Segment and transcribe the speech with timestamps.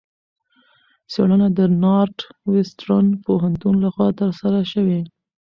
[1.11, 2.17] څېړنه د نارت
[2.51, 4.99] وېسټرن پوهنتون لخوا ترسره شوې.